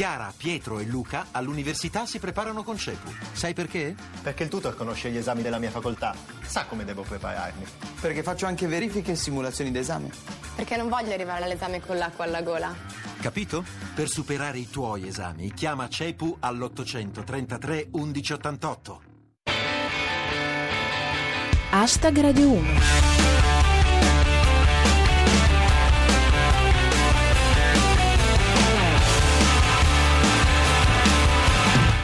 [0.00, 3.10] Chiara, Pietro e Luca all'università si preparano con CEPU.
[3.32, 3.94] Sai perché?
[4.22, 7.66] Perché il tutor conosce gli esami della mia facoltà, sa come devo prepararmi.
[8.00, 10.08] Perché faccio anche verifiche e simulazioni d'esame.
[10.54, 12.74] Perché non voglio arrivare all'esame con l'acqua alla gola.
[13.20, 13.62] Capito?
[13.94, 19.02] Per superare i tuoi esami, chiama CEPU all'833 1188.
[21.72, 23.59] Hashtag Radio 1.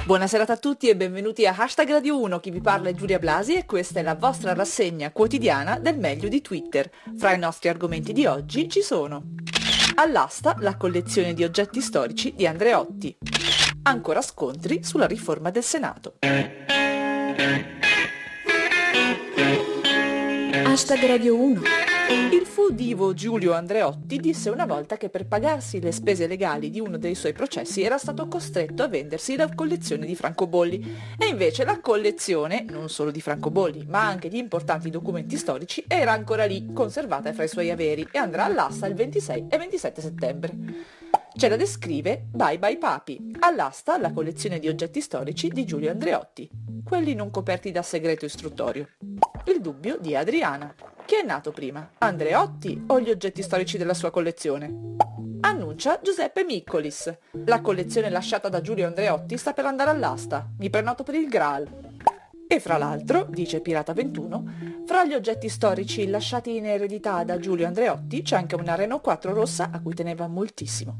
[0.06, 3.56] Buonasera a tutti e benvenuti a Hashtag Radio 1, chi vi parla è Giulia Blasi
[3.56, 6.88] e questa è la vostra rassegna quotidiana del meglio di Twitter.
[7.18, 9.34] Fra i nostri argomenti di oggi ci sono
[9.96, 13.18] All'asta la collezione di oggetti storici di Andreotti.
[13.82, 16.18] Ancora scontri sulla riforma del Senato.
[20.62, 21.85] Hashtag Radio 1.
[22.08, 26.78] Il fu divo Giulio Andreotti disse una volta che per pagarsi le spese legali di
[26.78, 30.96] uno dei suoi processi era stato costretto a vendersi la collezione di francobolli.
[31.18, 36.12] E invece la collezione, non solo di francobolli, ma anche di importanti documenti storici, era
[36.12, 40.54] ancora lì, conservata fra i suoi averi, e andrà all'asta il 26 e 27 settembre.
[41.36, 46.48] Ce la descrive Bye Bye Papi, all'asta la collezione di oggetti storici di Giulio Andreotti,
[46.84, 48.90] quelli non coperti da segreto istruttorio.
[49.46, 50.72] Il dubbio di Adriana.
[51.06, 51.88] Chi è nato prima?
[51.98, 54.96] Andreotti o gli oggetti storici della sua collezione?
[55.42, 57.16] Annuncia Giuseppe Miccolis.
[57.44, 60.50] La collezione lasciata da Giulio Andreotti sta per andare all'asta.
[60.58, 61.68] Mi prenoto per il Graal.
[62.48, 67.68] E fra l'altro, dice Pirata 21, fra gli oggetti storici lasciati in eredità da Giulio
[67.68, 70.98] Andreotti c'è anche una Renault 4 rossa a cui teneva moltissimo.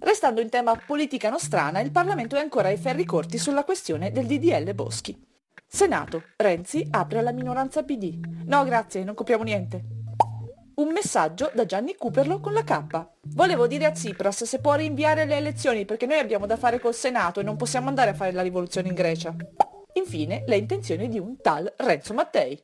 [0.00, 4.26] Restando in tema politica nostrana, il Parlamento è ancora ai ferri corti sulla questione del
[4.26, 5.30] DDL Boschi.
[5.74, 8.18] Senato, Renzi apre alla minoranza PD.
[8.44, 9.82] No grazie, non copriamo niente.
[10.74, 13.06] Un messaggio da Gianni Cooperlo con la K.
[13.28, 16.94] Volevo dire a Tsipras se può rinviare le elezioni perché noi abbiamo da fare col
[16.94, 19.34] Senato e non possiamo andare a fare la rivoluzione in Grecia.
[19.94, 22.62] Infine, le intenzioni di un tal Renzo Mattei.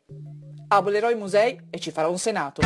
[0.69, 2.60] Abolerò i musei e ci farò un Senato.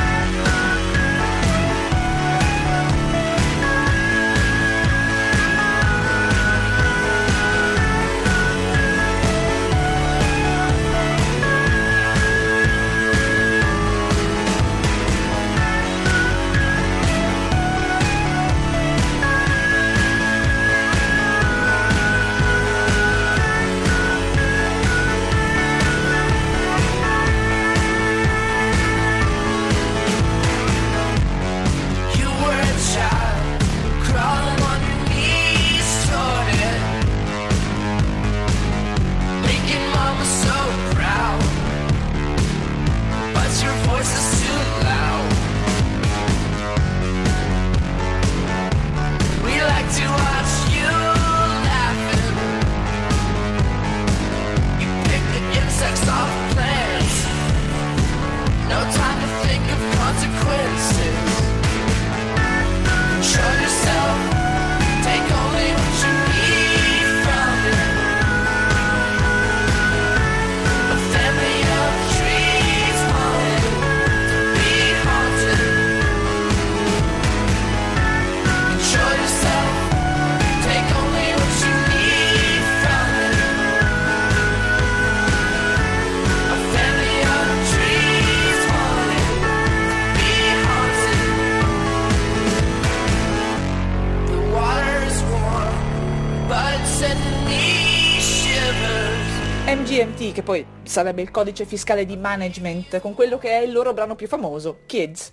[99.93, 103.93] MGMT, che poi sarebbe il codice fiscale di management, con quello che è il loro
[103.93, 105.33] brano più famoso, Kids.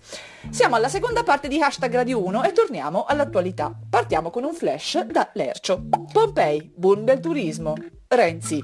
[0.50, 3.74] Siamo alla seconda parte di Hashtag Radio 1 e torniamo all'attualità.
[3.90, 5.84] Partiamo con un flash da Lercio.
[6.12, 7.74] Pompei, boom del turismo.
[8.06, 8.62] Renzi,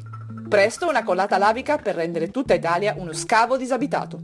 [0.50, 4.20] presto una colata lavica per rendere tutta Italia uno scavo disabitato.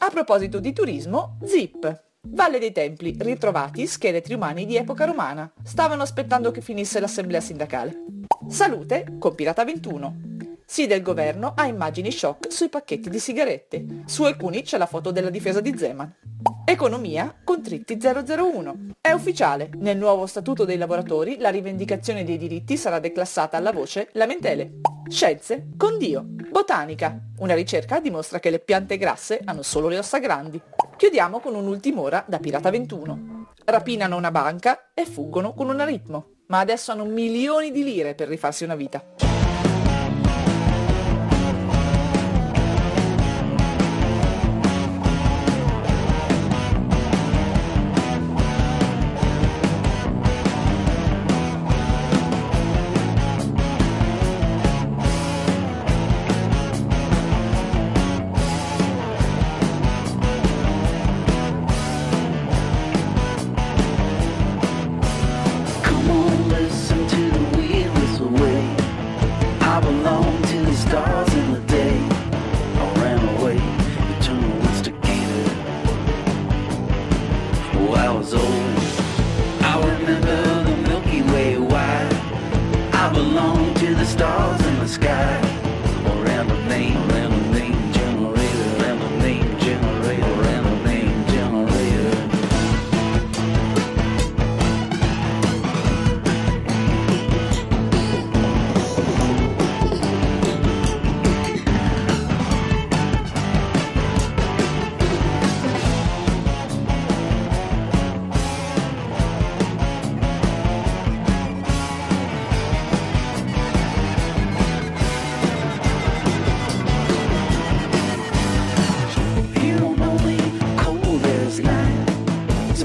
[0.00, 2.02] A proposito di turismo, Zip.
[2.26, 5.50] Valle dei Templi, ritrovati scheletri umani di epoca romana.
[5.62, 7.96] Stavano aspettando che finisse l'assemblea sindacale.
[8.46, 10.33] Salute con Pirata 21.
[10.66, 13.84] Sì del governo ha immagini shock sui pacchetti di sigarette.
[14.06, 16.12] Su alcuni c'è la foto della difesa di Zeman.
[16.64, 18.92] Economia con Tritti 001.
[19.00, 24.08] È ufficiale, nel nuovo statuto dei lavoratori la rivendicazione dei diritti sarà declassata alla voce
[24.12, 24.80] lamentele.
[25.08, 26.24] Scienze con Dio.
[26.24, 27.20] Botanica.
[27.38, 30.60] Una ricerca dimostra che le piante grasse hanno solo le ossa grandi.
[30.96, 33.48] Chiudiamo con un'ultim'ora da Pirata 21.
[33.66, 36.30] Rapinano una banca e fuggono con un aritmo.
[36.46, 39.23] Ma adesso hanno milioni di lire per rifarsi una vita.
[83.14, 84.43] belong to the stars.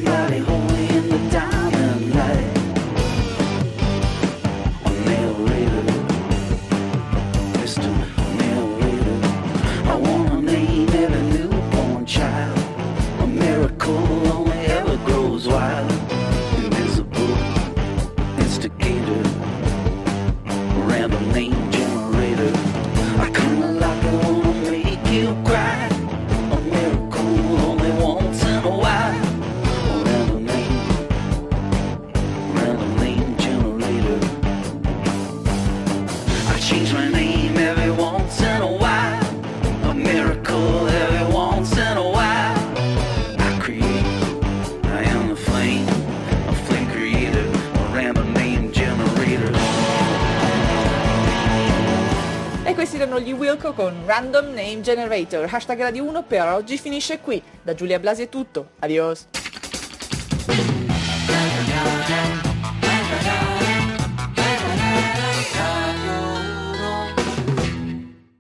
[0.10, 1.59] everybody holy in the dark.
[53.00, 55.48] tirano gli Wilco con Random Name Generator.
[55.50, 57.42] Hashtag Radio 1 per oggi finisce qui.
[57.62, 58.72] Da Giulia Blasi è tutto.
[58.80, 59.39] Adios.